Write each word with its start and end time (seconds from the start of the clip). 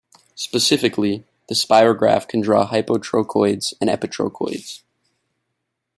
Specifically, 0.33 1.25
the 1.47 1.53
Spirograph 1.53 2.27
can 2.27 2.41
draw 2.41 2.67
hypotrochoids 2.67 3.75
and 3.79 3.87
epitrochoids. 3.87 4.81